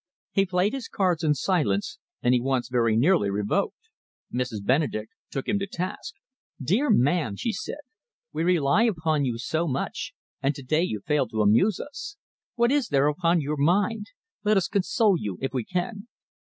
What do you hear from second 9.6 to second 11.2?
much, and to day you